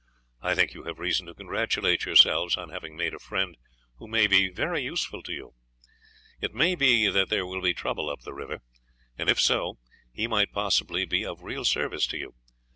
I 0.41 0.55
think 0.55 0.73
you 0.73 0.85
have 0.85 0.97
reason 0.97 1.27
to 1.27 1.35
congratulate 1.35 2.05
yourselves 2.05 2.57
on 2.57 2.69
having 2.69 2.97
made 2.97 3.13
a 3.13 3.19
friend 3.19 3.55
who 3.97 4.07
may 4.07 4.25
be 4.25 4.49
very 4.49 4.81
useful 4.81 5.21
to 5.21 5.31
you. 5.31 5.53
It 6.39 6.55
may 6.55 6.73
be 6.73 7.05
that 7.09 7.29
there 7.29 7.45
will 7.45 7.61
be 7.61 7.75
trouble 7.75 8.09
up 8.09 8.21
the 8.21 8.33
river; 8.33 8.63
and 9.15 9.29
if 9.29 9.39
so, 9.39 9.77
he 10.11 10.25
might 10.25 10.53
possibly 10.53 11.05
be 11.05 11.23
of 11.23 11.43
real 11.43 11.65
service 11.65 12.07
to 12.07 12.17
you. 12.17 12.33